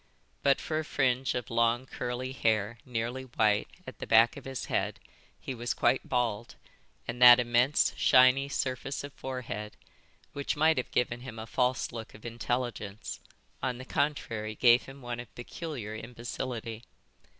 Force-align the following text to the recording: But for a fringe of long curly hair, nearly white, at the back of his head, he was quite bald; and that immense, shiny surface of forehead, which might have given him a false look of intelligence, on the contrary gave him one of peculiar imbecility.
But 0.41 0.59
for 0.59 0.79
a 0.79 0.83
fringe 0.83 1.35
of 1.35 1.51
long 1.51 1.85
curly 1.85 2.31
hair, 2.31 2.79
nearly 2.87 3.25
white, 3.25 3.67
at 3.85 3.99
the 3.99 4.07
back 4.07 4.35
of 4.35 4.45
his 4.45 4.65
head, 4.65 4.99
he 5.39 5.53
was 5.53 5.75
quite 5.75 6.09
bald; 6.09 6.55
and 7.07 7.21
that 7.21 7.39
immense, 7.39 7.93
shiny 7.95 8.49
surface 8.49 9.03
of 9.03 9.13
forehead, 9.13 9.77
which 10.33 10.55
might 10.57 10.77
have 10.77 10.89
given 10.89 11.19
him 11.19 11.37
a 11.37 11.45
false 11.45 11.91
look 11.91 12.15
of 12.15 12.25
intelligence, 12.25 13.19
on 13.61 13.77
the 13.77 13.85
contrary 13.85 14.55
gave 14.55 14.85
him 14.87 15.03
one 15.03 15.19
of 15.19 15.35
peculiar 15.35 15.93
imbecility. 15.95 16.81